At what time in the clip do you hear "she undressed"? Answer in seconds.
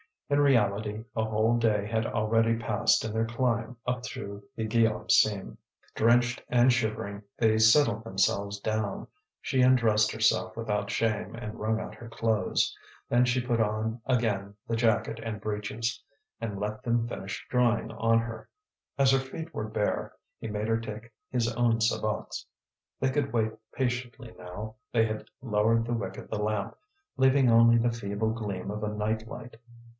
9.41-10.11